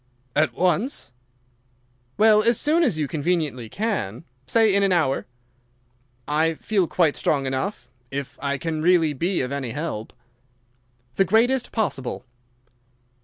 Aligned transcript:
"At 0.35 0.55
once?" 0.55 1.11
"Well, 2.17 2.41
as 2.41 2.59
soon 2.59 2.81
as 2.81 2.97
you 2.97 3.07
conveniently 3.07 3.69
can. 3.69 4.23
Say 4.47 4.73
in 4.73 4.81
an 4.81 4.91
hour." 4.91 5.27
"I 6.27 6.55
feel 6.55 6.87
quite 6.87 7.15
strong 7.15 7.45
enough, 7.45 7.87
if 8.09 8.39
I 8.41 8.57
can 8.57 8.81
really 8.81 9.13
be 9.13 9.41
of 9.41 9.51
any 9.51 9.69
help." 9.73 10.11
"The 11.17 11.25
greatest 11.25 11.71
possible." 11.71 12.25